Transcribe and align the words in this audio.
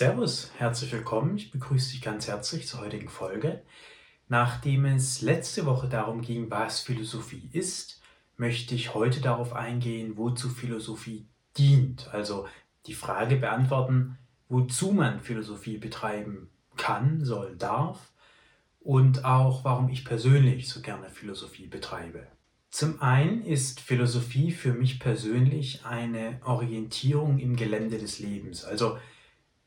Servus, 0.00 0.50
herzlich 0.56 0.90
willkommen. 0.92 1.36
Ich 1.36 1.50
begrüße 1.50 1.90
dich 1.90 2.00
ganz 2.00 2.26
herzlich 2.26 2.66
zur 2.66 2.80
heutigen 2.80 3.10
Folge. 3.10 3.60
Nachdem 4.28 4.86
es 4.86 5.20
letzte 5.20 5.66
Woche 5.66 5.90
darum 5.90 6.22
ging, 6.22 6.50
was 6.50 6.80
Philosophie 6.80 7.50
ist, 7.52 8.00
möchte 8.38 8.74
ich 8.74 8.94
heute 8.94 9.20
darauf 9.20 9.52
eingehen, 9.52 10.16
wozu 10.16 10.48
Philosophie 10.48 11.26
dient. 11.58 12.08
Also 12.14 12.48
die 12.86 12.94
Frage 12.94 13.36
beantworten, 13.36 14.16
wozu 14.48 14.92
man 14.92 15.20
Philosophie 15.20 15.76
betreiben 15.76 16.48
kann, 16.78 17.22
soll, 17.22 17.56
darf 17.56 17.98
und 18.80 19.26
auch 19.26 19.64
warum 19.64 19.90
ich 19.90 20.06
persönlich 20.06 20.70
so 20.70 20.80
gerne 20.80 21.10
Philosophie 21.10 21.66
betreibe. 21.66 22.26
Zum 22.70 23.02
einen 23.02 23.44
ist 23.44 23.80
Philosophie 23.80 24.50
für 24.50 24.72
mich 24.72 24.98
persönlich 24.98 25.84
eine 25.84 26.40
Orientierung 26.42 27.38
im 27.38 27.54
Gelände 27.54 27.98
des 27.98 28.18
Lebens. 28.18 28.64
Also 28.64 28.96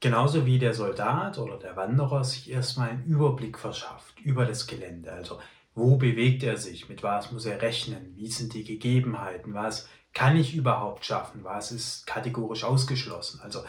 Genauso 0.03 0.45
wie 0.45 0.59
der 0.59 0.73
Soldat 0.73 1.37
oder 1.37 1.57
der 1.57 1.77
Wanderer 1.77 2.25
sich 2.25 2.51
erstmal 2.51 2.89
einen 2.89 3.05
Überblick 3.05 3.57
verschafft 3.57 4.19
über 4.19 4.45
das 4.45 4.67
Gelände. 4.67 5.13
Also 5.13 5.39
wo 5.75 5.95
bewegt 5.95 6.43
er 6.43 6.57
sich, 6.57 6.89
mit 6.89 7.03
was 7.03 7.31
muss 7.31 7.45
er 7.45 7.61
rechnen, 7.61 8.13
wie 8.17 8.27
sind 8.27 8.53
die 8.53 8.65
Gegebenheiten, 8.65 9.53
was 9.53 9.87
kann 10.13 10.35
ich 10.35 10.55
überhaupt 10.55 11.05
schaffen, 11.05 11.45
was 11.45 11.71
ist 11.71 12.05
kategorisch 12.05 12.65
ausgeschlossen. 12.65 13.39
Also 13.39 13.63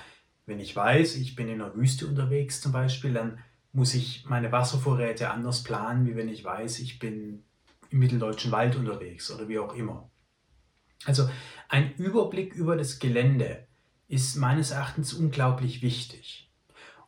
wenn 0.44 0.58
ich 0.58 0.74
weiß, 0.74 1.14
ich 1.14 1.36
bin 1.36 1.46
in 1.46 1.60
der 1.60 1.76
Wüste 1.76 2.08
unterwegs 2.08 2.60
zum 2.60 2.72
Beispiel, 2.72 3.12
dann 3.12 3.38
muss 3.70 3.94
ich 3.94 4.24
meine 4.26 4.50
Wasservorräte 4.50 5.30
anders 5.30 5.62
planen, 5.62 6.04
wie 6.04 6.16
wenn 6.16 6.28
ich 6.28 6.42
weiß, 6.42 6.80
ich 6.80 6.98
bin 6.98 7.44
im 7.90 8.00
mitteldeutschen 8.00 8.50
Wald 8.50 8.74
unterwegs 8.74 9.30
oder 9.30 9.46
wie 9.46 9.60
auch 9.60 9.76
immer. 9.76 10.10
Also 11.04 11.30
ein 11.68 11.94
Überblick 11.94 12.54
über 12.54 12.76
das 12.76 12.98
Gelände 12.98 13.68
ist 14.08 14.36
meines 14.36 14.70
Erachtens 14.70 15.12
unglaublich 15.12 15.82
wichtig. 15.82 16.50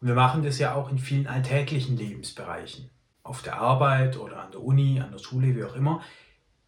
Und 0.00 0.08
wir 0.08 0.14
machen 0.14 0.42
das 0.42 0.58
ja 0.58 0.74
auch 0.74 0.90
in 0.90 0.98
vielen 0.98 1.26
alltäglichen 1.26 1.96
Lebensbereichen. 1.96 2.90
Auf 3.22 3.42
der 3.42 3.60
Arbeit 3.60 4.18
oder 4.18 4.42
an 4.42 4.52
der 4.52 4.62
Uni, 4.62 5.00
an 5.00 5.10
der 5.10 5.18
Schule, 5.18 5.56
wie 5.56 5.64
auch 5.64 5.74
immer. 5.74 6.02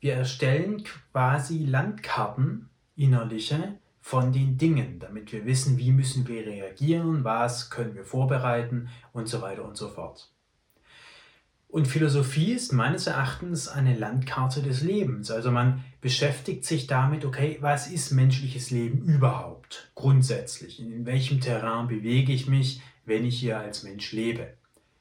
Wir 0.01 0.15
erstellen 0.15 0.85
quasi 1.13 1.65
Landkarten, 1.65 2.69
innerliche, 2.97 3.79
von 4.01 4.33
den 4.33 4.57
Dingen, 4.57 5.01
damit 5.01 5.33
wir 5.33 5.45
wissen, 5.45 5.77
wie 5.77 5.93
müssen 5.93 6.27
wir 6.27 6.47
reagieren, 6.47 7.25
was 7.25 7.69
können 7.69 7.95
wir 7.95 8.05
vorbereiten 8.05 8.89
und 9.13 9.29
so 9.29 9.43
weiter 9.43 9.65
und 9.65 9.77
so 9.77 9.89
fort. 9.89 10.33
Und 11.69 11.87
Philosophie 11.87 12.53
ist 12.53 12.73
meines 12.73 13.07
Erachtens 13.07 13.69
eine 13.69 13.95
Landkarte 13.95 14.63
des 14.63 14.81
Lebens. 14.83 15.31
Also 15.31 15.51
man 15.51 15.85
beschäftigt 16.01 16.65
sich 16.65 16.87
damit, 16.87 17.27
okay, 17.27 17.59
was 17.61 17.89
ist 17.89 18.11
menschliches 18.11 18.71
Leben 18.71 19.03
überhaupt 19.05 19.91
grundsätzlich? 19.95 20.81
In 20.81 21.05
welchem 21.05 21.41
Terrain 21.41 21.87
bewege 21.87 22.33
ich 22.33 22.49
mich, 22.49 22.81
wenn 23.05 23.27
ich 23.27 23.39
hier 23.39 23.59
als 23.59 23.83
Mensch 23.83 24.13
lebe? 24.13 24.55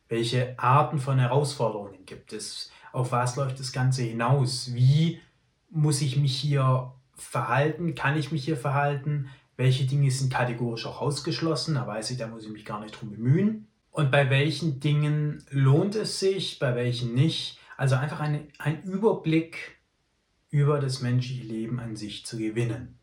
Welche 0.10 0.60
Arten 0.60 1.00
von 1.00 1.20
Herausforderungen 1.20 2.06
gibt 2.06 2.34
es? 2.34 2.70
Auf 2.92 3.14
was 3.14 3.38
läuft 3.38 3.62
das 3.62 3.72
Ganze 3.72 4.04
hinaus? 4.04 4.74
Wie 4.74 5.22
muss 5.70 6.02
ich 6.02 6.18
mich 6.18 6.36
hier 6.36 6.92
verhalten? 7.16 7.96
Kann 7.96 8.18
ich 8.18 8.34
mich 8.34 8.44
hier 8.44 8.58
verhalten? 8.58 9.30
Welche 9.56 9.86
Dinge 9.86 10.12
sind 10.12 10.34
kategorisch 10.34 10.86
auch 10.86 11.02
ausgeschlossen? 11.02 11.76
Da 11.76 11.88
weiß 11.88 12.12
ich, 12.12 12.18
da 12.18 12.28
muss 12.28 12.44
ich 12.44 12.52
mich 12.52 12.66
gar 12.66 12.82
nicht 12.82 13.00
drum 13.00 13.12
bemühen 13.12 13.67
und 13.98 14.12
bei 14.12 14.30
welchen 14.30 14.80
Dingen 14.80 15.44
lohnt 15.50 15.96
es 15.96 16.20
sich, 16.20 16.60
bei 16.60 16.76
welchen 16.76 17.16
nicht. 17.16 17.58
Also 17.78 17.96
einfach 17.96 18.20
eine, 18.20 18.48
ein 18.60 18.84
Überblick 18.84 19.80
über 20.52 20.80
das 20.80 21.02
menschliche 21.02 21.44
Leben 21.44 21.80
an 21.80 21.96
sich 21.96 22.24
zu 22.24 22.38
gewinnen. 22.38 23.00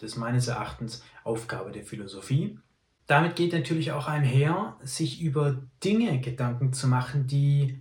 Das 0.00 0.10
ist 0.10 0.16
meines 0.16 0.48
Erachtens 0.48 1.04
Aufgabe 1.22 1.70
der 1.70 1.84
Philosophie. 1.84 2.58
Damit 3.06 3.36
geht 3.36 3.52
natürlich 3.52 3.92
auch 3.92 4.08
einher, 4.08 4.76
sich 4.82 5.22
über 5.22 5.62
Dinge 5.84 6.20
Gedanken 6.20 6.72
zu 6.72 6.88
machen, 6.88 7.28
die 7.28 7.80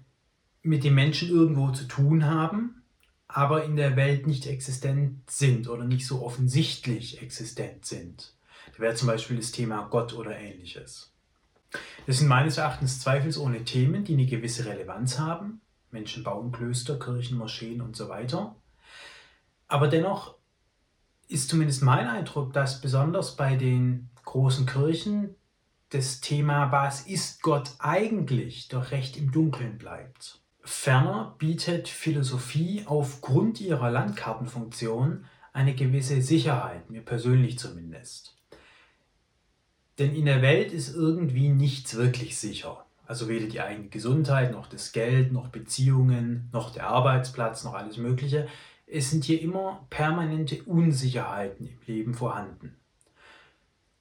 mit 0.61 0.83
dem 0.83 0.93
Menschen 0.93 1.29
irgendwo 1.29 1.71
zu 1.71 1.87
tun 1.87 2.25
haben, 2.25 2.83
aber 3.27 3.63
in 3.63 3.75
der 3.75 3.95
Welt 3.95 4.27
nicht 4.27 4.45
existent 4.45 5.31
sind 5.31 5.67
oder 5.67 5.85
nicht 5.85 6.05
so 6.05 6.21
offensichtlich 6.21 7.23
existent 7.23 7.87
sind. 7.87 8.35
Da 8.73 8.83
wäre 8.83 8.93
zum 8.93 9.07
Beispiel 9.07 9.37
das 9.37 9.51
Thema 9.51 9.87
Gott 9.89 10.13
oder 10.13 10.37
ähnliches. 10.37 11.10
Das 12.05 12.17
sind 12.17 12.27
meines 12.27 12.57
Erachtens 12.57 12.99
zweifelsohne 12.99 13.63
Themen, 13.63 14.03
die 14.03 14.13
eine 14.13 14.25
gewisse 14.25 14.65
Relevanz 14.65 15.19
haben. 15.19 15.61
Menschen 15.91 16.23
bauen 16.23 16.51
Klöster, 16.51 16.97
Kirchen, 16.97 17.37
Moscheen 17.37 17.81
und 17.81 17.95
so 17.95 18.09
weiter. 18.09 18.55
Aber 19.67 19.87
dennoch 19.87 20.35
ist 21.27 21.49
zumindest 21.49 21.81
mein 21.81 22.07
Eindruck, 22.07 22.53
dass 22.53 22.81
besonders 22.81 23.35
bei 23.35 23.55
den 23.55 24.09
großen 24.25 24.65
Kirchen 24.65 25.35
das 25.89 26.21
Thema, 26.21 26.71
was 26.71 27.01
ist 27.01 27.41
Gott 27.41 27.71
eigentlich, 27.79 28.69
doch 28.69 28.91
recht 28.91 29.17
im 29.17 29.31
Dunkeln 29.31 29.77
bleibt. 29.77 30.41
Ferner 30.63 31.35
bietet 31.37 31.87
Philosophie 31.87 32.83
aufgrund 32.85 33.59
ihrer 33.59 33.89
Landkartenfunktion 33.89 35.25
eine 35.53 35.75
gewisse 35.75 36.21
Sicherheit, 36.21 36.89
mir 36.89 37.01
persönlich 37.01 37.59
zumindest. 37.59 38.37
Denn 40.01 40.15
in 40.15 40.25
der 40.25 40.41
Welt 40.41 40.73
ist 40.73 40.95
irgendwie 40.95 41.49
nichts 41.49 41.95
wirklich 41.95 42.35
sicher. 42.39 42.83
Also 43.05 43.27
weder 43.27 43.45
die 43.45 43.61
eigene 43.61 43.89
Gesundheit, 43.89 44.51
noch 44.51 44.65
das 44.65 44.93
Geld, 44.93 45.31
noch 45.31 45.49
Beziehungen, 45.49 46.49
noch 46.51 46.71
der 46.71 46.87
Arbeitsplatz, 46.87 47.63
noch 47.63 47.75
alles 47.75 47.97
Mögliche. 47.97 48.47
Es 48.87 49.11
sind 49.11 49.25
hier 49.25 49.39
immer 49.39 49.85
permanente 49.91 50.63
Unsicherheiten 50.63 51.67
im 51.67 51.77
Leben 51.85 52.13
vorhanden. 52.15 52.75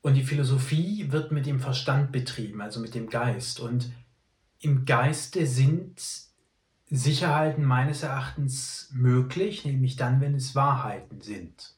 Und 0.01 0.15
die 0.15 0.23
Philosophie 0.23 1.13
wird 1.13 1.33
mit 1.33 1.45
dem 1.45 1.61
Verstand 1.61 2.13
betrieben, 2.13 2.63
also 2.63 2.81
mit 2.81 2.95
dem 2.95 3.11
Geist. 3.11 3.61
Und 3.61 3.93
im 4.61 4.87
Geiste 4.87 5.47
sind 5.47 6.01
Sicherheiten 6.89 7.63
meines 7.63 8.03
Erachtens 8.03 8.89
möglich, 8.95 9.67
nämlich 9.67 9.97
dann, 9.97 10.23
wenn 10.23 10.35
es 10.35 10.55
Wahrheiten 10.55 11.21
sind. 11.21 11.75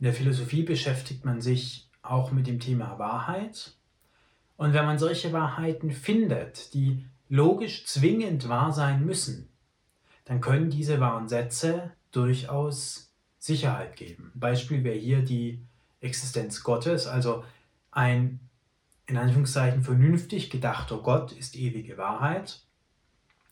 In 0.00 0.06
der 0.06 0.12
Philosophie 0.12 0.64
beschäftigt 0.64 1.24
man 1.24 1.40
sich 1.40 1.87
auch 2.10 2.32
mit 2.32 2.46
dem 2.46 2.60
Thema 2.60 2.98
Wahrheit. 2.98 3.76
Und 4.56 4.72
wenn 4.72 4.84
man 4.84 4.98
solche 4.98 5.32
Wahrheiten 5.32 5.90
findet, 5.90 6.74
die 6.74 7.06
logisch 7.28 7.86
zwingend 7.86 8.48
wahr 8.48 8.72
sein 8.72 9.04
müssen, 9.04 9.48
dann 10.24 10.40
können 10.40 10.70
diese 10.70 11.00
wahren 11.00 11.28
Sätze 11.28 11.92
durchaus 12.10 13.12
Sicherheit 13.38 13.96
geben. 13.96 14.32
Beispiel 14.34 14.84
wäre 14.84 14.98
hier 14.98 15.22
die 15.22 15.62
Existenz 16.00 16.62
Gottes, 16.62 17.06
also 17.06 17.44
ein 17.90 18.40
in 19.06 19.16
Anführungszeichen 19.16 19.82
vernünftig 19.82 20.50
gedachter 20.50 20.98
Gott 20.98 21.32
ist 21.32 21.56
ewige 21.56 21.96
Wahrheit 21.96 22.62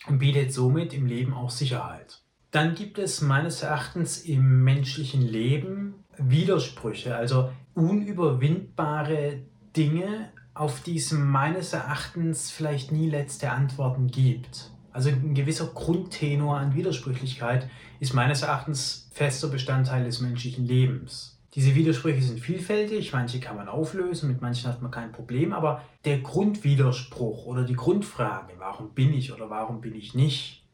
und 0.07 0.19
bietet 0.19 0.53
somit 0.53 0.93
im 0.93 1.07
Leben 1.07 1.33
auch 1.33 1.51
Sicherheit. 1.51 2.21
Dann 2.57 2.75
gibt 2.75 2.97
es 2.97 3.21
meines 3.21 3.63
Erachtens 3.63 4.23
im 4.23 4.65
menschlichen 4.65 5.21
Leben 5.21 6.07
Widersprüche, 6.17 7.15
also 7.15 7.51
unüberwindbare 7.75 9.43
Dinge, 9.77 10.31
auf 10.55 10.81
die 10.81 10.97
es 10.97 11.13
meines 11.13 11.75
Erachtens 11.75 12.51
vielleicht 12.51 12.93
nie 12.93 13.11
letzte 13.11 13.51
Antworten 13.51 14.07
gibt. 14.07 14.71
Also 14.91 15.11
ein 15.11 15.35
gewisser 15.35 15.67
Grundtenor 15.67 16.57
an 16.57 16.75
Widersprüchlichkeit 16.75 17.69
ist 18.01 18.15
meines 18.15 18.41
Erachtens 18.41 19.11
fester 19.13 19.49
Bestandteil 19.49 20.05
des 20.05 20.23
menschlichen 20.23 20.65
Lebens. 20.65 21.39
Diese 21.55 21.75
Widersprüche 21.75 22.23
sind 22.23 22.41
vielfältig, 22.41 23.13
manche 23.13 23.39
kann 23.39 23.57
man 23.57 23.69
auflösen, 23.69 24.31
mit 24.31 24.41
manchen 24.41 24.73
hat 24.73 24.81
man 24.81 24.91
kein 24.91 25.13
Problem, 25.13 25.53
aber 25.53 25.83
der 26.07 26.21
Grundwiderspruch 26.21 27.45
oder 27.45 27.65
die 27.65 27.77
Grundfrage, 27.77 28.55
warum 28.57 28.95
bin 28.95 29.13
ich 29.13 29.31
oder 29.31 29.51
warum 29.51 29.83
bin 29.83 29.95
ich 29.95 30.15
nicht, 30.15 30.66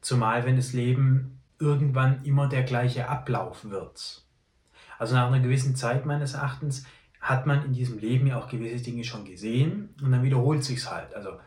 zumal 0.00 0.44
wenn 0.44 0.56
das 0.56 0.72
Leben 0.72 1.40
irgendwann 1.58 2.24
immer 2.24 2.48
der 2.48 2.62
gleiche 2.62 3.08
Ablauf 3.08 3.64
wird, 3.70 4.26
also 4.98 5.14
nach 5.14 5.26
einer 5.26 5.40
gewissen 5.40 5.76
Zeit 5.76 6.06
meines 6.06 6.34
Erachtens 6.34 6.86
hat 7.20 7.46
man 7.46 7.64
in 7.64 7.72
diesem 7.72 7.98
Leben 7.98 8.26
ja 8.26 8.38
auch 8.38 8.48
gewisse 8.48 8.84
Dinge 8.84 9.04
schon 9.04 9.24
gesehen 9.24 9.94
und 10.02 10.12
dann 10.12 10.22
wiederholt 10.22 10.62
sich's 10.62 10.90
halt. 10.90 11.14
Also 11.14 11.40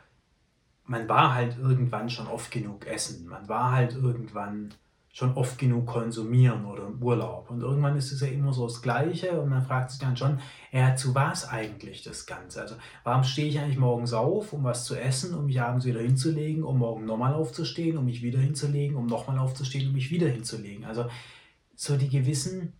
man 0.85 1.07
war 1.07 1.33
halt 1.33 1.57
irgendwann 1.57 2.09
schon 2.09 2.27
oft 2.27 2.51
genug 2.51 2.85
essen, 2.85 3.27
man 3.27 3.47
war 3.47 3.71
halt 3.71 3.93
irgendwann 3.93 4.73
schon 5.19 5.35
oft 5.35 5.57
genug 5.57 5.85
konsumieren 5.85 6.63
oder 6.63 6.87
im 6.87 7.03
Urlaub. 7.03 7.49
Und 7.49 7.59
irgendwann 7.59 7.97
ist 7.97 8.13
es 8.13 8.21
ja 8.21 8.27
immer 8.27 8.53
so 8.53 8.65
das 8.65 8.81
Gleiche 8.81 9.41
und 9.41 9.49
man 9.49 9.61
fragt 9.61 9.91
sich 9.91 9.99
dann 9.99 10.15
schon, 10.15 10.39
ja, 10.71 10.95
zu 10.95 11.13
was 11.13 11.45
eigentlich 11.45 12.03
das 12.03 12.25
Ganze? 12.25 12.61
Also 12.61 12.75
warum 13.03 13.25
stehe 13.25 13.49
ich 13.49 13.59
eigentlich 13.59 13.77
morgens 13.77 14.13
auf, 14.13 14.53
um 14.53 14.63
was 14.63 14.85
zu 14.85 14.95
essen, 14.95 15.35
um 15.35 15.47
mich 15.47 15.61
abends 15.61 15.85
wieder 15.85 15.99
hinzulegen, 15.99 16.63
um 16.63 16.77
morgen 16.77 17.03
nochmal 17.03 17.33
aufzustehen, 17.33 17.97
um 17.97 18.05
mich 18.05 18.21
wieder 18.21 18.39
hinzulegen, 18.39 18.95
um 18.95 19.07
nochmal 19.07 19.39
aufzustehen, 19.39 19.89
um 19.89 19.93
mich 19.93 20.09
wieder 20.09 20.29
hinzulegen? 20.29 20.85
Also 20.85 21.07
so 21.75 21.97
die 21.97 22.07
gewissen 22.07 22.79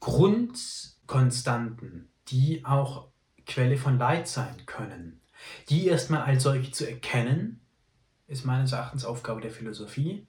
Grundkonstanten, 0.00 2.10
die 2.28 2.62
auch 2.66 3.08
Quelle 3.46 3.78
von 3.78 3.96
Leid 3.96 4.28
sein 4.28 4.66
können. 4.66 5.22
Die 5.70 5.86
erstmal 5.86 6.24
als 6.24 6.42
solche 6.42 6.72
zu 6.72 6.86
erkennen, 6.86 7.62
ist 8.26 8.44
meines 8.44 8.72
Erachtens 8.72 9.06
Aufgabe 9.06 9.40
der 9.40 9.50
Philosophie. 9.50 10.26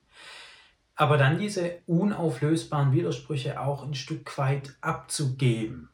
Aber 1.00 1.16
dann 1.16 1.38
diese 1.38 1.78
unauflösbaren 1.86 2.90
Widersprüche 2.90 3.60
auch 3.60 3.84
ein 3.84 3.94
Stück 3.94 4.36
weit 4.36 4.76
abzugeben. 4.80 5.90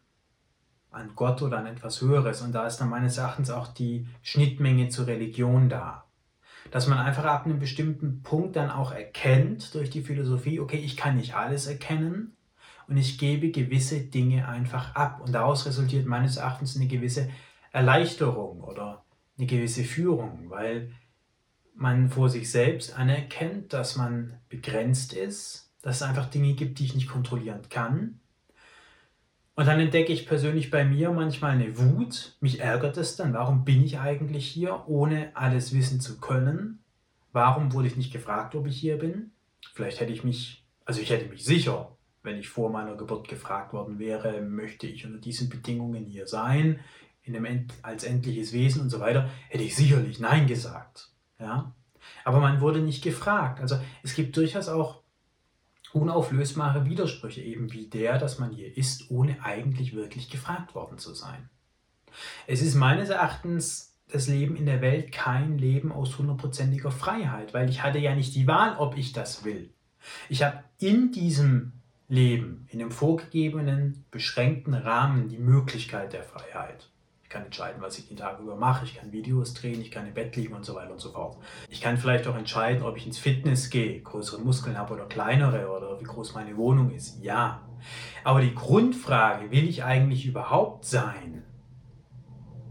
an 0.90 1.10
Gott 1.14 1.42
oder 1.42 1.58
an 1.58 1.66
etwas 1.66 2.00
Höheres. 2.00 2.40
Und 2.40 2.52
da 2.52 2.66
ist 2.66 2.78
dann 2.78 2.88
meines 2.88 3.18
Erachtens 3.18 3.50
auch 3.50 3.68
die 3.68 4.06
Schnittmenge 4.22 4.88
zur 4.88 5.06
Religion 5.06 5.68
da. 5.68 6.04
Dass 6.70 6.86
man 6.86 6.98
einfach 6.98 7.24
ab 7.24 7.44
einem 7.44 7.58
bestimmten 7.58 8.22
Punkt 8.22 8.56
dann 8.56 8.70
auch 8.70 8.92
erkennt 8.92 9.74
durch 9.74 9.90
die 9.90 10.02
Philosophie, 10.02 10.58
okay, 10.60 10.78
ich 10.78 10.96
kann 10.96 11.16
nicht 11.16 11.34
alles 11.34 11.66
erkennen 11.66 12.36
und 12.88 12.96
ich 12.96 13.18
gebe 13.18 13.50
gewisse 13.50 14.00
Dinge 14.00 14.48
einfach 14.48 14.94
ab. 14.94 15.20
Und 15.20 15.32
daraus 15.32 15.66
resultiert 15.66 16.06
meines 16.06 16.38
Erachtens 16.38 16.76
eine 16.76 16.86
gewisse 16.86 17.28
Erleichterung 17.72 18.62
oder 18.62 19.04
eine 19.36 19.46
gewisse 19.46 19.84
Führung, 19.84 20.48
weil 20.48 20.92
man 21.74 22.08
vor 22.08 22.28
sich 22.28 22.50
selbst 22.50 22.96
anerkennt, 22.96 23.72
dass 23.72 23.96
man 23.96 24.34
begrenzt 24.48 25.12
ist, 25.12 25.72
dass 25.82 25.96
es 25.96 26.02
einfach 26.02 26.26
Dinge 26.26 26.54
gibt, 26.54 26.78
die 26.78 26.84
ich 26.84 26.94
nicht 26.94 27.08
kontrollieren 27.08 27.62
kann. 27.68 28.20
Und 29.56 29.66
dann 29.66 29.78
entdecke 29.78 30.12
ich 30.12 30.26
persönlich 30.26 30.70
bei 30.70 30.84
mir 30.84 31.10
manchmal 31.12 31.52
eine 31.52 31.78
Wut. 31.78 32.36
Mich 32.40 32.60
ärgert 32.60 32.96
es 32.96 33.16
dann, 33.16 33.34
warum 33.34 33.64
bin 33.64 33.84
ich 33.84 33.98
eigentlich 33.98 34.46
hier, 34.46 34.88
ohne 34.88 35.36
alles 35.36 35.72
wissen 35.74 36.00
zu 36.00 36.18
können? 36.18 36.80
Warum 37.32 37.72
wurde 37.72 37.88
ich 37.88 37.96
nicht 37.96 38.12
gefragt, 38.12 38.54
ob 38.54 38.66
ich 38.66 38.76
hier 38.76 38.98
bin? 38.98 39.30
Vielleicht 39.72 40.00
hätte 40.00 40.12
ich 40.12 40.24
mich, 40.24 40.64
also 40.84 41.00
ich 41.00 41.10
hätte 41.10 41.28
mich 41.28 41.44
sicher, 41.44 41.96
wenn 42.22 42.38
ich 42.38 42.48
vor 42.48 42.70
meiner 42.70 42.96
Geburt 42.96 43.28
gefragt 43.28 43.72
worden 43.72 43.98
wäre, 43.98 44.40
möchte 44.40 44.86
ich 44.86 45.06
unter 45.06 45.18
diesen 45.18 45.48
Bedingungen 45.48 46.04
hier 46.04 46.26
sein, 46.26 46.80
in 47.22 47.36
einem, 47.36 47.66
als 47.82 48.04
endliches 48.04 48.52
Wesen 48.52 48.82
und 48.82 48.90
so 48.90 49.00
weiter, 49.00 49.30
hätte 49.48 49.64
ich 49.64 49.76
sicherlich 49.76 50.18
Nein 50.18 50.46
gesagt. 50.46 51.13
Ja? 51.44 51.74
Aber 52.24 52.40
man 52.40 52.60
wurde 52.60 52.80
nicht 52.80 53.02
gefragt. 53.02 53.60
Also 53.60 53.78
es 54.02 54.14
gibt 54.14 54.36
durchaus 54.36 54.68
auch 54.68 55.02
unauflösbare 55.92 56.86
Widersprüche, 56.86 57.40
eben 57.40 57.72
wie 57.72 57.86
der, 57.86 58.18
dass 58.18 58.38
man 58.38 58.50
hier 58.50 58.76
ist, 58.76 59.10
ohne 59.10 59.44
eigentlich 59.44 59.94
wirklich 59.94 60.30
gefragt 60.30 60.74
worden 60.74 60.98
zu 60.98 61.14
sein. 61.14 61.48
Es 62.46 62.62
ist 62.62 62.74
meines 62.74 63.10
Erachtens 63.10 63.96
das 64.10 64.28
Leben 64.28 64.56
in 64.56 64.66
der 64.66 64.80
Welt 64.80 65.12
kein 65.12 65.58
Leben 65.58 65.92
aus 65.92 66.18
hundertprozentiger 66.18 66.90
Freiheit, 66.90 67.54
weil 67.54 67.68
ich 67.68 67.82
hatte 67.82 67.98
ja 67.98 68.14
nicht 68.14 68.34
die 68.34 68.46
Wahl, 68.46 68.76
ob 68.78 68.96
ich 68.96 69.12
das 69.12 69.44
will. 69.44 69.72
Ich 70.28 70.42
habe 70.42 70.62
in 70.78 71.12
diesem 71.12 71.72
Leben, 72.08 72.66
in 72.70 72.78
dem 72.78 72.90
vorgegebenen, 72.90 74.04
beschränkten 74.10 74.74
Rahmen 74.74 75.28
die 75.28 75.38
Möglichkeit 75.38 76.12
der 76.12 76.22
Freiheit 76.22 76.90
kann 77.34 77.44
entscheiden, 77.44 77.82
was 77.82 77.98
ich 77.98 78.06
den 78.06 78.16
Tag 78.16 78.38
über 78.38 78.54
mache. 78.54 78.84
Ich 78.84 78.94
kann 78.94 79.12
Videos 79.12 79.54
drehen, 79.54 79.80
ich 79.80 79.90
kann 79.90 80.06
im 80.06 80.14
Bett 80.14 80.36
liegen 80.36 80.54
und 80.54 80.64
so 80.64 80.76
weiter 80.76 80.92
und 80.92 81.00
so 81.00 81.10
fort. 81.10 81.36
Ich 81.68 81.80
kann 81.80 81.98
vielleicht 81.98 82.26
auch 82.28 82.36
entscheiden, 82.36 82.84
ob 82.84 82.96
ich 82.96 83.06
ins 83.06 83.18
Fitness 83.18 83.70
gehe, 83.70 84.00
größere 84.00 84.40
Muskeln 84.40 84.78
habe 84.78 84.94
oder 84.94 85.06
kleinere 85.06 85.68
oder 85.68 86.00
wie 86.00 86.04
groß 86.04 86.34
meine 86.34 86.56
Wohnung 86.56 86.90
ist. 86.92 87.22
Ja. 87.22 87.68
Aber 88.22 88.40
die 88.40 88.54
Grundfrage, 88.54 89.50
will 89.50 89.68
ich 89.68 89.82
eigentlich 89.82 90.26
überhaupt 90.26 90.84
sein, 90.84 91.42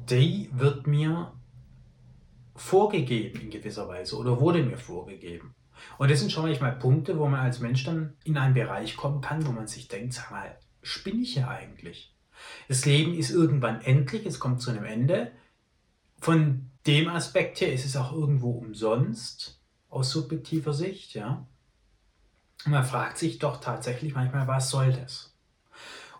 die 0.09 0.49
wird 0.53 0.87
mir 0.87 1.33
vorgegeben 2.55 3.41
in 3.41 3.49
gewisser 3.49 3.87
Weise 3.89 4.17
oder 4.17 4.39
wurde 4.39 4.63
mir 4.63 4.77
vorgegeben. 4.77 5.53
Und 5.97 6.09
das 6.09 6.21
sind 6.21 6.31
schon 6.31 6.45
manchmal 6.45 6.77
Punkte, 6.77 7.19
wo 7.19 7.27
man 7.27 7.41
als 7.41 7.59
Mensch 7.59 7.83
dann 7.83 8.15
in 8.23 8.37
einen 8.37 8.53
Bereich 8.53 8.95
kommen 8.95 9.19
kann, 9.19 9.45
wo 9.45 9.51
man 9.51 9.67
sich 9.67 9.89
denkt, 9.89 10.13
sag 10.13 10.31
mal, 10.31 10.57
spinne 10.81 11.21
ich 11.21 11.33
hier 11.33 11.49
eigentlich? 11.49 12.12
Das 12.67 12.85
Leben 12.85 13.13
ist 13.13 13.29
irgendwann 13.29 13.81
endlich, 13.81 14.25
es 14.25 14.39
kommt 14.39 14.61
zu 14.61 14.71
einem 14.71 14.85
Ende. 14.85 15.31
Von 16.19 16.69
dem 16.85 17.09
Aspekt 17.09 17.61
her 17.61 17.73
ist 17.73 17.85
es 17.85 17.95
auch 17.95 18.13
irgendwo 18.13 18.51
umsonst, 18.51 19.59
aus 19.89 20.09
subjektiver 20.11 20.73
Sicht, 20.73 21.13
ja. 21.13 21.45
Und 22.65 22.71
man 22.71 22.83
fragt 22.83 23.17
sich 23.17 23.39
doch 23.39 23.59
tatsächlich 23.59 24.15
manchmal, 24.15 24.47
was 24.47 24.69
soll 24.69 24.93
das? 24.93 25.33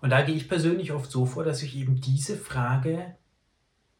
Und 0.02 0.10
da 0.10 0.22
gehe 0.22 0.36
ich 0.36 0.50
persönlich 0.50 0.92
oft 0.92 1.10
so 1.10 1.25
vor, 1.25 1.44
dass 1.44 1.64
ich 1.64 1.75
eben 1.78 2.02
diese 2.02 2.38
Frage 2.38 3.16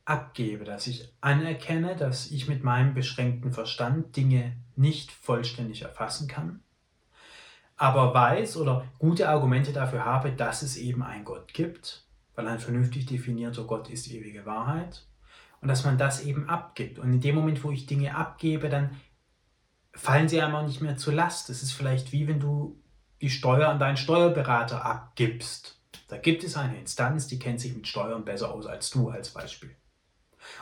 abgebe, 0.06 0.66
dass 0.66 0.88
ich 0.88 1.14
anerkenne, 1.22 1.96
dass 1.96 2.30
ich 2.30 2.50
mit 2.50 2.64
meinem 2.64 2.94
beschränkten 2.94 3.54
Verstand 3.54 4.16
Dinge 4.18 4.58
nicht 4.76 5.12
vollständig 5.12 5.84
erfassen 5.84 6.28
kann, 6.28 6.62
aber 7.78 8.14
weiß 8.14 8.58
oder 8.58 8.86
gute 9.00 9.30
Argumente 9.30 9.72
dafür 9.72 10.04
habe, 10.04 10.34
dass 10.34 10.62
es 10.62 10.76
eben 10.76 11.04
einen 11.04 11.24
Gott 11.24 11.54
gibt 11.54 12.03
weil 12.36 12.48
ein 12.48 12.60
vernünftig 12.60 13.06
definierter 13.06 13.64
Gott 13.64 13.90
ist 13.90 14.10
ewige 14.10 14.46
Wahrheit. 14.46 15.06
Und 15.62 15.68
dass 15.68 15.86
man 15.86 15.98
das 15.98 16.24
eben 16.24 16.50
abgibt. 16.50 17.00
Und 17.00 17.14
in 17.14 17.22
dem 17.22 17.36
Moment, 17.36 17.64
wo 17.64 17.72
ich 17.72 17.86
Dinge 17.86 18.16
abgebe, 18.16 18.70
dann 18.70 19.00
fallen 19.94 20.28
sie 20.28 20.42
einmal 20.42 20.66
nicht 20.66 20.82
mehr 20.82 20.98
zur 20.98 21.14
Last. 21.14 21.50
Es 21.50 21.64
ist 21.64 21.72
vielleicht 21.72 22.12
wie 22.12 22.28
wenn 22.28 22.40
du 22.40 22.82
die 23.22 23.30
Steuer 23.30 23.70
an 23.70 23.80
deinen 23.80 23.96
Steuerberater 23.96 24.84
abgibst. 24.84 25.80
Da 26.10 26.18
gibt 26.18 26.44
es 26.44 26.58
eine 26.58 26.78
Instanz, 26.78 27.28
die 27.28 27.40
kennt 27.40 27.62
sich 27.62 27.74
mit 27.74 27.88
Steuern 27.88 28.26
besser 28.26 28.54
aus 28.54 28.66
als 28.66 28.90
du 28.90 29.10
als 29.10 29.30
Beispiel. 29.30 29.74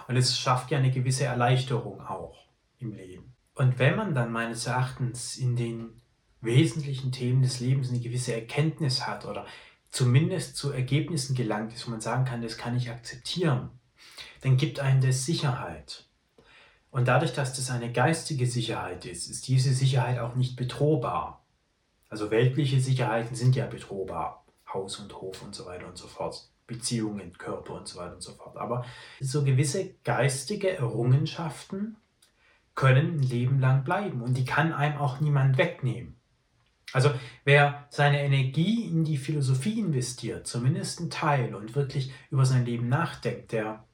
Und 0.08 0.16
es 0.16 0.38
schafft 0.38 0.70
ja 0.70 0.78
eine 0.78 0.92
gewisse 0.92 1.24
Erleichterung 1.24 2.02
auch 2.02 2.46
im 2.78 2.94
Leben. 2.94 3.34
Und 3.56 3.80
wenn 3.80 3.96
man 3.96 4.14
dann 4.14 4.32
meines 4.32 4.68
Erachtens 4.68 5.38
in 5.38 5.56
den 5.56 6.02
wesentlichen 6.42 7.12
Themen 7.12 7.42
des 7.42 7.60
Lebens 7.60 7.90
eine 7.90 8.00
gewisse 8.00 8.34
Erkenntnis 8.34 9.08
hat 9.08 9.26
oder 9.26 9.46
zumindest 9.92 10.56
zu 10.56 10.72
Ergebnissen 10.72 11.36
gelangt 11.36 11.74
ist, 11.74 11.86
wo 11.86 11.92
man 11.92 12.02
sagen 12.02 12.26
kann, 12.26 12.42
das 12.42 12.58
kann 12.58 12.76
ich 12.76 12.90
akzeptieren, 12.90 13.70
dann 14.42 14.58
gibt 14.58 14.80
einem 14.80 15.02
das 15.02 15.26
Sicherheit. 15.26 16.06
Und 16.90 17.08
dadurch, 17.08 17.34
dass 17.34 17.56
das 17.56 17.70
eine 17.70 17.92
geistige 17.92 18.48
Sicherheit 18.48 19.06
ist, 19.06 19.30
ist 19.30 19.48
diese 19.48 19.74
Sicherheit 19.74 20.20
auch 20.20 20.36
nicht 20.36 20.56
bedrohbar. 20.56 21.46
Also 22.10 22.32
weltliche 22.32 22.82
Sicherheiten 22.82 23.36
sind 23.36 23.56
ja 23.56 23.66
bedrohbar. 23.66 24.46
Haus 24.74 25.00
und 25.00 25.14
Hof 25.16 25.42
und 25.42 25.56
so 25.56 25.66
weiter 25.66 25.88
und 25.88 25.98
so 25.98 26.08
fort. 26.08 26.50
Beziehungen, 26.68 27.38
Körper 27.38 27.74
und 27.74 27.88
so 27.88 28.00
weiter 28.00 28.16
und 28.16 28.22
so 28.22 28.34
fort. 28.34 28.58
Aber 28.58 28.86
so 29.20 29.44
gewisse 29.44 29.94
geistige 30.04 30.70
Errungenschaften 30.70 31.98
können 32.76 33.20
ein 33.20 33.24
Leben 33.24 33.60
lang 33.60 33.84
bleiben 33.84 34.22
und 34.22 34.36
die 34.36 34.46
kann 34.46 34.74
einem 34.74 34.98
auch 34.98 35.20
niemand 35.20 35.58
wegnehmen. 35.58 36.21
Also 36.94 37.12
wer 37.46 37.88
seine 37.90 38.22
Energie 38.22 38.86
in 38.86 39.04
die 39.04 39.18
Philosophie 39.18 39.80
investiert, 39.80 40.48
zumindest 40.48 41.00
ein 41.00 41.10
Teil 41.10 41.56
und 41.56 41.76
wirklich 41.76 42.12
über 42.30 42.46
sein 42.46 42.66
Leben 42.66 42.90
nachdenkt, 42.90 43.52
der 43.52 43.86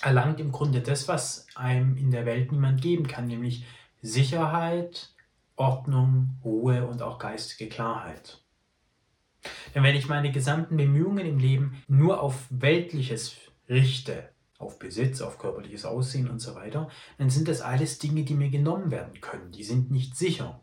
erlangt 0.00 0.40
im 0.40 0.52
Grunde 0.52 0.80
das, 0.80 1.08
was 1.08 1.46
einem 1.54 1.96
in 1.96 2.10
der 2.10 2.26
Welt 2.26 2.52
niemand 2.52 2.80
geben 2.80 3.06
kann, 3.06 3.26
nämlich 3.26 3.64
Sicherheit, 4.00 5.12
Ordnung, 5.56 6.38
Ruhe 6.44 6.86
und 6.86 7.02
auch 7.02 7.18
geistige 7.18 7.68
Klarheit. 7.68 8.40
Denn 9.74 9.82
wenn 9.82 9.96
ich 9.96 10.08
meine 10.08 10.32
gesamten 10.32 10.76
Bemühungen 10.76 11.26
im 11.26 11.38
Leben 11.38 11.82
nur 11.88 12.20
auf 12.22 12.46
Weltliches 12.50 13.36
richte, 13.68 14.30
auf 14.58 14.78
Besitz, 14.78 15.20
auf 15.22 15.38
körperliches 15.38 15.84
Aussehen 15.84 16.28
und 16.28 16.38
so 16.38 16.54
weiter, 16.54 16.88
dann 17.18 17.30
sind 17.30 17.48
das 17.48 17.62
alles 17.62 17.98
Dinge, 17.98 18.24
die 18.24 18.34
mir 18.34 18.50
genommen 18.50 18.90
werden 18.90 19.20
können. 19.20 19.52
Die 19.52 19.64
sind 19.64 19.90
nicht 19.90 20.16
sicher. 20.16 20.60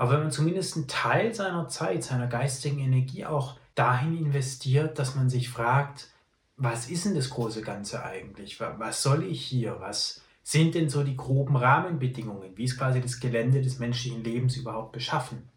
Aber 0.00 0.12
wenn 0.12 0.20
man 0.20 0.30
zumindest 0.30 0.76
einen 0.76 0.88
Teil 0.88 1.34
seiner 1.34 1.68
Zeit, 1.68 2.02
seiner 2.04 2.26
geistigen 2.26 2.78
Energie 2.78 3.26
auch 3.26 3.58
dahin 3.74 4.16
investiert, 4.16 4.98
dass 4.98 5.14
man 5.14 5.28
sich 5.28 5.50
fragt, 5.50 6.08
was 6.56 6.88
ist 6.88 7.04
denn 7.04 7.14
das 7.14 7.28
große 7.28 7.60
Ganze 7.60 8.02
eigentlich? 8.02 8.58
Was 8.60 9.02
soll 9.02 9.24
ich 9.24 9.44
hier? 9.44 9.76
Was 9.78 10.22
sind 10.42 10.74
denn 10.74 10.88
so 10.88 11.04
die 11.04 11.18
groben 11.18 11.54
Rahmenbedingungen? 11.54 12.56
Wie 12.56 12.64
ist 12.64 12.78
quasi 12.78 13.02
das 13.02 13.20
Gelände 13.20 13.60
des 13.60 13.78
menschlichen 13.78 14.24
Lebens 14.24 14.56
überhaupt 14.56 14.92
beschaffen? 14.92 15.50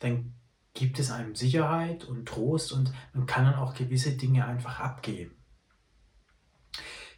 Dann 0.00 0.32
gibt 0.72 0.98
es 0.98 1.10
einem 1.10 1.34
Sicherheit 1.34 2.04
und 2.04 2.26
Trost 2.26 2.72
und 2.72 2.94
man 3.12 3.26
kann 3.26 3.44
dann 3.44 3.56
auch 3.56 3.74
gewisse 3.74 4.12
Dinge 4.12 4.46
einfach 4.46 4.80
abgeben. 4.80 5.36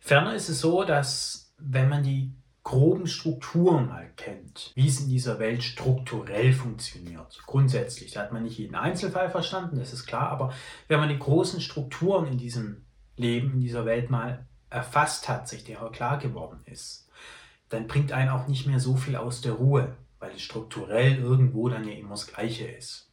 Ferner 0.01 0.35
ist 0.35 0.49
es 0.49 0.59
so, 0.59 0.83
dass 0.83 1.53
wenn 1.57 1.89
man 1.89 2.03
die 2.03 2.33
groben 2.69 3.07
Strukturen 3.07 3.89
mal 3.89 4.11
kennt, 4.17 4.73
wie 4.75 4.89
es 4.89 5.01
in 5.01 5.09
dieser 5.09 5.39
Welt 5.39 5.63
strukturell 5.63 6.53
funktioniert. 6.53 7.41
Grundsätzlich, 7.47 8.13
da 8.13 8.21
hat 8.21 8.33
man 8.35 8.43
nicht 8.43 8.59
jeden 8.59 8.75
Einzelfall 8.75 9.31
verstanden, 9.31 9.79
das 9.79 9.95
ist 9.95 10.05
klar, 10.05 10.29
aber 10.29 10.53
wenn 10.87 11.01
man 11.01 11.09
die 11.09 11.19
großen 11.19 11.63
Strukturen 11.63 12.27
in 12.27 12.37
diesem 12.37 12.85
Leben, 13.17 13.55
in 13.55 13.61
dieser 13.61 13.87
Welt 13.87 14.11
mal 14.11 14.47
erfasst 14.69 15.31
hat, 15.31 15.49
sich 15.49 15.65
derer 15.65 15.91
klar 15.91 16.19
geworden 16.19 16.61
ist, 16.67 17.09
dann 17.71 17.87
bringt 17.87 18.13
einen 18.13 18.29
auch 18.29 18.49
nicht 18.49 18.67
mehr 18.67 18.81
so 18.81 18.97
viel 18.97 19.17
aus 19.17 19.41
der 19.41 19.53
Ruhe, 19.53 19.97
weil 20.19 20.33
es 20.33 20.43
strukturell 20.43 21.17
irgendwo 21.17 21.71
dann 21.71 21.89
ja 21.89 21.95
immer 21.95 22.11
das 22.11 22.27
Gleiche 22.27 22.69
ist. 22.69 23.11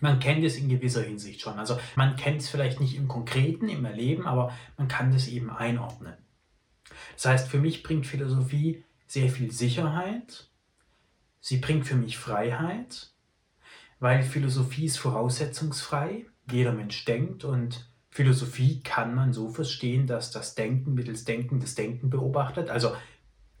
Man 0.00 0.18
kennt 0.18 0.42
es 0.42 0.56
in 0.56 0.68
gewisser 0.68 1.02
Hinsicht 1.02 1.40
schon. 1.40 1.60
Also 1.60 1.78
man 1.94 2.16
kennt 2.16 2.40
es 2.40 2.48
vielleicht 2.48 2.80
nicht 2.80 2.96
im 2.96 3.06
Konkreten, 3.06 3.68
im 3.68 3.84
Erleben, 3.84 4.26
aber 4.26 4.52
man 4.76 4.88
kann 4.88 5.12
das 5.12 5.28
eben 5.28 5.48
einordnen. 5.48 6.16
Das 7.14 7.26
heißt, 7.26 7.48
für 7.48 7.58
mich 7.58 7.82
bringt 7.82 8.06
Philosophie 8.06 8.84
sehr 9.06 9.28
viel 9.28 9.50
Sicherheit. 9.52 10.48
Sie 11.40 11.58
bringt 11.58 11.86
für 11.86 11.96
mich 11.96 12.18
Freiheit, 12.18 13.10
weil 14.00 14.22
Philosophie 14.22 14.86
ist 14.86 14.98
voraussetzungsfrei. 14.98 16.26
Jeder 16.50 16.72
Mensch 16.72 17.04
denkt 17.04 17.44
und 17.44 17.88
Philosophie 18.10 18.80
kann 18.82 19.14
man 19.14 19.32
so 19.32 19.48
verstehen, 19.48 20.06
dass 20.06 20.30
das 20.30 20.54
Denken 20.54 20.94
mittels 20.94 21.24
Denken 21.24 21.60
das 21.60 21.74
Denken 21.74 22.10
beobachtet. 22.10 22.68
Also 22.68 22.92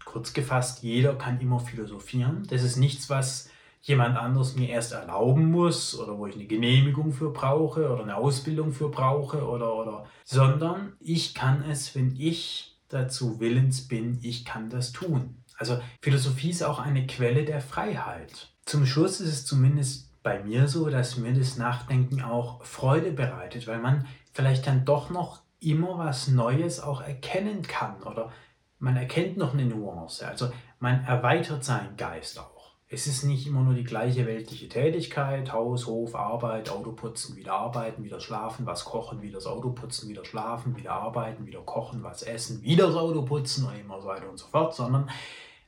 kurz 0.04 0.32
gefasst, 0.32 0.82
jeder 0.82 1.14
kann 1.14 1.40
immer 1.40 1.60
philosophieren. 1.60 2.46
Das 2.48 2.62
ist 2.62 2.76
nichts, 2.76 3.08
was 3.08 3.50
jemand 3.80 4.16
anders 4.16 4.54
mir 4.54 4.68
erst 4.68 4.92
erlauben 4.92 5.50
muss 5.50 5.98
oder 5.98 6.16
wo 6.18 6.26
ich 6.26 6.34
eine 6.34 6.46
Genehmigung 6.46 7.12
für 7.12 7.30
brauche 7.30 7.90
oder 7.90 8.02
eine 8.02 8.16
Ausbildung 8.16 8.72
für 8.72 8.90
brauche 8.90 9.44
oder, 9.46 9.74
oder, 9.74 10.06
sondern 10.24 10.92
ich 11.00 11.34
kann 11.34 11.64
es, 11.68 11.94
wenn 11.94 12.14
ich 12.16 12.71
dazu 12.92 13.40
willens 13.40 13.88
bin, 13.88 14.18
ich 14.22 14.44
kann 14.44 14.70
das 14.70 14.92
tun. 14.92 15.42
Also 15.56 15.80
Philosophie 16.00 16.50
ist 16.50 16.62
auch 16.62 16.78
eine 16.78 17.06
Quelle 17.06 17.44
der 17.44 17.60
Freiheit. 17.60 18.52
Zum 18.64 18.86
Schluss 18.86 19.20
ist 19.20 19.28
es 19.28 19.46
zumindest 19.46 20.10
bei 20.22 20.42
mir 20.42 20.68
so, 20.68 20.88
dass 20.88 21.16
mir 21.16 21.32
das 21.32 21.56
Nachdenken 21.56 22.22
auch 22.22 22.64
Freude 22.64 23.12
bereitet, 23.12 23.66
weil 23.66 23.78
man 23.78 24.06
vielleicht 24.32 24.66
dann 24.66 24.84
doch 24.84 25.10
noch 25.10 25.42
immer 25.60 25.98
was 25.98 26.28
Neues 26.28 26.80
auch 26.80 27.00
erkennen 27.00 27.62
kann 27.62 28.02
oder 28.02 28.32
man 28.78 28.96
erkennt 28.96 29.36
noch 29.36 29.52
eine 29.52 29.64
Nuance. 29.64 30.26
Also 30.26 30.52
man 30.80 31.04
erweitert 31.04 31.64
seinen 31.64 31.96
Geist 31.96 32.38
auch. 32.38 32.61
Es 32.94 33.06
ist 33.06 33.22
nicht 33.22 33.46
immer 33.46 33.62
nur 33.62 33.72
die 33.72 33.84
gleiche 33.84 34.26
weltliche 34.26 34.68
Tätigkeit, 34.68 35.50
Haus, 35.50 35.86
Hof, 35.86 36.14
Arbeit, 36.14 36.68
Auto 36.68 36.92
putzen, 36.92 37.36
wieder 37.36 37.54
arbeiten, 37.54 38.04
wieder 38.04 38.20
schlafen, 38.20 38.66
was 38.66 38.84
kochen, 38.84 39.22
wieder 39.22 39.36
das 39.36 39.46
Auto 39.46 39.70
putzen, 39.70 40.10
wieder 40.10 40.26
schlafen, 40.26 40.76
wieder 40.76 40.92
arbeiten, 40.92 41.46
wieder 41.46 41.62
kochen, 41.62 42.02
was 42.02 42.22
essen, 42.22 42.62
wieder 42.62 42.88
das 42.88 42.96
Auto 42.96 43.22
putzen 43.22 43.64
und 43.64 43.80
immer 43.80 43.98
so 43.98 44.08
weiter 44.08 44.28
und 44.28 44.36
so 44.36 44.46
fort, 44.46 44.74
sondern 44.74 45.08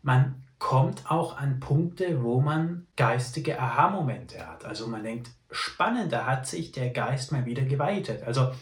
man 0.02 0.44
kommt 0.58 1.10
auch 1.10 1.38
an 1.38 1.60
Punkte, 1.60 2.22
wo 2.22 2.42
man 2.42 2.88
geistige 2.94 3.58
Aha-Momente 3.58 4.46
hat. 4.46 4.66
Also 4.66 4.86
man 4.86 5.02
denkt, 5.02 5.30
spannend, 5.50 6.12
da 6.12 6.26
hat 6.26 6.46
sich 6.46 6.72
der 6.72 6.90
Geist 6.90 7.32
mal 7.32 7.46
wieder 7.46 7.64
geweitet. 7.64 8.22
Also 8.22 8.52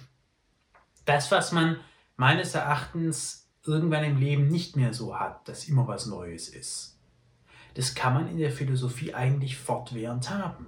das, 1.04 1.32
was 1.32 1.50
man 1.50 1.80
meines 2.16 2.54
Erachtens 2.54 3.48
irgendwann 3.66 4.04
im 4.04 4.18
Leben 4.18 4.46
nicht 4.46 4.76
mehr 4.76 4.94
so 4.94 5.18
hat, 5.18 5.48
dass 5.48 5.68
immer 5.68 5.88
was 5.88 6.06
Neues 6.06 6.48
ist 6.48 6.91
das 7.74 7.94
kann 7.94 8.14
man 8.14 8.28
in 8.28 8.38
der 8.38 8.50
Philosophie 8.50 9.14
eigentlich 9.14 9.56
fortwährend 9.56 10.30
haben. 10.30 10.66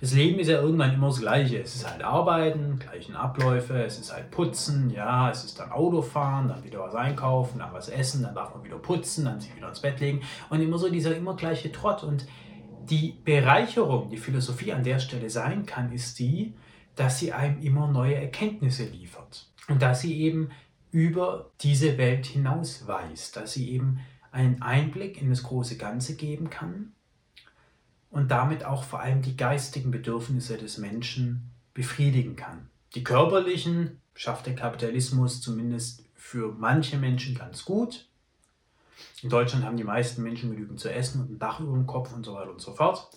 Das 0.00 0.12
Leben 0.12 0.38
ist 0.38 0.48
ja 0.48 0.60
irgendwann 0.60 0.94
immer 0.94 1.08
das 1.08 1.20
Gleiche. 1.20 1.60
Es 1.60 1.74
ist 1.74 1.88
halt 1.90 2.02
Arbeiten, 2.02 2.78
gleichen 2.78 3.16
Abläufe, 3.16 3.82
es 3.84 3.98
ist 3.98 4.12
halt 4.12 4.30
Putzen, 4.30 4.90
ja, 4.90 5.30
es 5.30 5.44
ist 5.44 5.58
dann 5.58 5.72
Autofahren, 5.72 6.48
dann 6.48 6.64
wieder 6.64 6.80
was 6.80 6.94
einkaufen, 6.94 7.58
dann 7.58 7.72
was 7.72 7.88
essen, 7.88 8.22
dann 8.22 8.34
darf 8.34 8.54
man 8.54 8.64
wieder 8.64 8.78
putzen, 8.78 9.24
dann 9.24 9.40
sich 9.40 9.54
wieder 9.54 9.68
ins 9.68 9.80
Bett 9.80 10.00
legen 10.00 10.22
und 10.50 10.60
immer 10.60 10.78
so 10.78 10.88
dieser 10.90 11.16
immer 11.16 11.36
gleiche 11.36 11.72
Trott. 11.72 12.02
Und 12.02 12.26
die 12.88 13.16
Bereicherung, 13.24 14.10
die 14.10 14.16
Philosophie 14.16 14.72
an 14.72 14.84
der 14.84 14.98
Stelle 14.98 15.30
sein 15.30 15.64
kann, 15.64 15.92
ist 15.92 16.18
die, 16.18 16.54
dass 16.96 17.18
sie 17.18 17.32
einem 17.32 17.60
immer 17.62 17.88
neue 17.88 18.14
Erkenntnisse 18.16 18.84
liefert 18.84 19.48
und 19.68 19.82
dass 19.82 20.00
sie 20.00 20.20
eben 20.20 20.50
über 20.90 21.50
diese 21.60 21.98
Welt 21.98 22.26
hinaus 22.26 22.86
weist, 22.86 23.36
dass 23.36 23.52
sie 23.52 23.72
eben 23.72 24.00
einen 24.34 24.62
Einblick 24.62 25.20
in 25.22 25.30
das 25.30 25.44
große 25.44 25.76
Ganze 25.76 26.16
geben 26.16 26.50
kann 26.50 26.92
und 28.10 28.32
damit 28.32 28.64
auch 28.64 28.82
vor 28.82 29.00
allem 29.00 29.22
die 29.22 29.36
geistigen 29.36 29.92
Bedürfnisse 29.92 30.58
des 30.58 30.76
Menschen 30.78 31.50
befriedigen 31.72 32.34
kann. 32.34 32.68
Die 32.96 33.04
körperlichen 33.04 34.00
schafft 34.14 34.46
der 34.46 34.56
Kapitalismus 34.56 35.40
zumindest 35.40 36.04
für 36.16 36.52
manche 36.52 36.98
Menschen 36.98 37.36
ganz 37.36 37.64
gut. 37.64 38.08
In 39.22 39.30
Deutschland 39.30 39.64
haben 39.64 39.76
die 39.76 39.84
meisten 39.84 40.22
Menschen 40.22 40.50
genügend 40.50 40.80
zu 40.80 40.92
essen 40.92 41.20
und 41.20 41.30
ein 41.30 41.38
Dach 41.38 41.60
über 41.60 41.72
dem 41.72 41.86
Kopf 41.86 42.12
und 42.12 42.24
so 42.24 42.34
weiter 42.34 42.50
und 42.50 42.60
so 42.60 42.72
fort. 42.72 43.10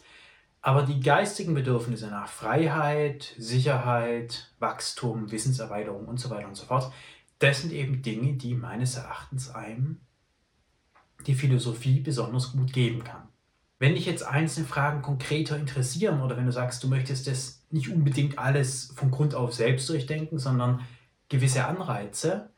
Aber 0.62 0.84
die 0.84 1.00
geistigen 1.00 1.56
Bedürfnisse 1.56 2.08
nach 2.08 2.28
Freiheit, 2.28 3.34
Sicherheit, 3.38 4.52
Wachstum, 4.60 5.32
Wissenserweiterung 5.32 6.06
und 6.06 6.20
so 6.20 6.30
weiter 6.30 6.48
und 6.48 6.56
so 6.56 6.66
fort, 6.66 6.92
das 7.40 7.62
sind 7.62 7.72
eben 7.74 8.02
Dinge, 8.04 8.34
die 8.34 8.54
meines 8.54 8.96
Erachtens 8.96 9.50
einem 9.50 10.00
die 11.28 11.36
Philosophie 11.36 12.00
besonders 12.00 12.54
gut 12.54 12.74
geben 12.74 13.04
kann. 13.04 13.28
Wenn 13.80 13.94
dich 13.94 14.06
jetzt 14.08 14.24
einzelne 14.24 14.66
Fragen 14.66 15.02
konkreter 15.02 15.56
interessieren 15.56 16.22
oder 16.22 16.36
wenn 16.36 16.48
du 16.48 16.52
sagst, 16.52 16.84
du 16.84 16.88
möchtest 16.88 17.28
das 17.28 17.62
nicht 17.70 17.90
unbedingt 17.90 18.40
alles 18.40 18.92
von 18.96 19.12
Grund 19.12 19.36
auf 19.36 19.54
selbst 19.54 19.88
durchdenken, 19.90 20.40
sondern 20.40 20.82
gewisse 21.30 21.66
Anreize, 21.66 22.50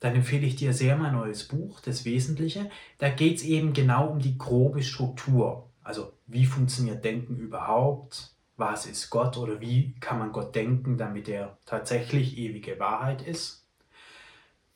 dann 0.00 0.14
empfehle 0.14 0.46
ich 0.46 0.56
dir 0.56 0.72
sehr 0.72 0.96
mein 0.96 1.14
neues 1.14 1.46
Buch, 1.46 1.80
Das 1.80 2.04
Wesentliche. 2.04 2.70
Da 2.98 3.08
geht 3.08 3.38
es 3.38 3.44
eben 3.44 3.72
genau 3.72 4.08
um 4.08 4.18
die 4.18 4.36
grobe 4.36 4.82
Struktur. 4.82 5.70
Also 5.82 6.12
wie 6.26 6.46
funktioniert 6.46 7.04
Denken 7.04 7.36
überhaupt? 7.36 8.34
Was 8.56 8.84
ist 8.84 9.08
Gott 9.08 9.38
oder 9.38 9.60
wie 9.60 9.94
kann 10.00 10.18
man 10.18 10.32
Gott 10.32 10.54
denken, 10.54 10.98
damit 10.98 11.28
er 11.28 11.58
tatsächlich 11.64 12.36
ewige 12.36 12.78
Wahrheit 12.78 13.22
ist? 13.22 13.66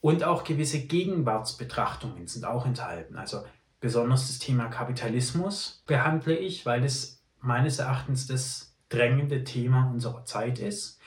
Und 0.05 0.23
auch 0.23 0.45
gewisse 0.45 0.81
Gegenwartsbetrachtungen 0.81 2.27
sind 2.27 2.45
auch 2.45 2.67
enthalten. 2.67 3.17
Also 3.17 3.43
besonders 3.81 4.27
das 4.27 4.39
Thema 4.39 4.67
Kapitalismus 4.67 5.83
behandle 5.87 6.37
ich, 6.37 6.67
weil 6.67 6.85
es 6.85 7.23
meines 7.41 7.79
Erachtens 7.79 8.27
das 8.27 8.77
drängende 8.91 9.45
Thema 9.45 9.91
unserer 9.91 10.27
Zeit 10.27 10.59
ist. 10.59 11.01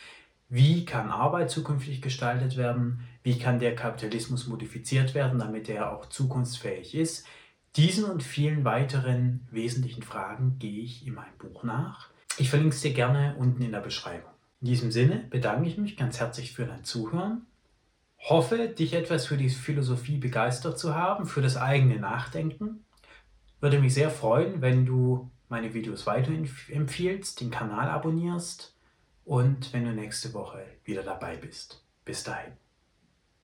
Wie 0.50 0.84
kann 0.84 1.12
Arbeit 1.12 1.51
zukünftig 1.51 2.01
gestaltet 2.01 2.58
werden? 2.58 3.01
Wie 3.22 3.38
kann 3.38 3.60
der 3.60 3.75
Kapitalismus 3.75 4.48
modifiziert 4.48 5.13
werden, 5.13 5.38
damit 5.38 5.70
er 5.70 5.92
auch 5.92 6.08
zukunftsfähig 6.08 6.96
ist? 6.96 7.27
Diesen 7.75 8.06
und 8.06 8.24
vielen 8.24 8.66
weiteren 8.66 9.48
wesentlichen 9.51 10.01
Fragen 10.01 10.58
gehe 10.58 10.82
ich 10.82 11.06
in 11.06 11.13
meinem 11.13 11.38
Buch 11.38 11.62
nach. 11.62 12.10
Ich 12.39 12.50
verlinke 12.50 12.74
es 12.74 12.82
dir 12.82 12.94
gerne 12.94 13.36
unten 13.38 13.62
in 13.62 13.74
der 13.74 13.82
Beschreibung. 13.82 14.32
In 14.60 14.70
diesem 14.70 14.92
Sinne 14.92 15.27
bedanke 15.30 15.70
ich 15.70 15.77
mich 15.77 15.98
ganz 15.98 16.20
herzlich 16.20 16.54
für 16.54 16.66
dein 16.66 16.84
Zuhören 16.84 17.46
hoffe, 18.30 18.70
dich 18.70 18.94
etwas 18.94 19.26
für 19.26 19.38
die 19.38 19.50
Philosophie 19.50 20.18
begeistert 20.18 20.78
zu 20.78 20.96
haben, 20.96 21.26
für 21.26 21.42
das 21.42 21.58
eigene 21.58 21.98
Nachdenken. 21.98 22.86
Würde 23.60 23.80
mich 23.80 23.94
sehr 23.94 24.10
freuen, 24.10 24.62
wenn 24.62 24.86
du 24.86 25.32
meine 25.50 25.74
Videos 25.74 26.06
weiterempfiehlst, 26.06 27.40
den 27.42 27.52
Kanal 27.52 27.90
abonnierst 27.90 28.76
und 29.24 29.72
wenn 29.74 29.86
du 29.86 29.92
nächste 29.92 30.34
Woche 30.34 30.66
wieder 30.84 31.04
dabei 31.04 31.38
bist. 31.38 31.84
Bis 32.06 32.24
dahin. 32.24 32.54